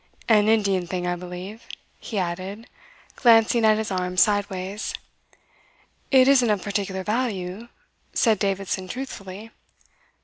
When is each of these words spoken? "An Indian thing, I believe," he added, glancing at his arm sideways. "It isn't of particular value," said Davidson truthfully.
"An 0.27 0.47
Indian 0.47 0.87
thing, 0.87 1.05
I 1.05 1.15
believe," 1.15 1.67
he 1.99 2.17
added, 2.17 2.65
glancing 3.17 3.63
at 3.63 3.77
his 3.77 3.91
arm 3.91 4.17
sideways. 4.17 4.95
"It 6.09 6.27
isn't 6.27 6.49
of 6.49 6.63
particular 6.63 7.03
value," 7.03 7.67
said 8.11 8.39
Davidson 8.39 8.87
truthfully. 8.87 9.51